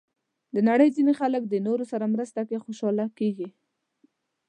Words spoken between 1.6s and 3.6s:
نورو سره مرسته کې خوشحاله کېږي.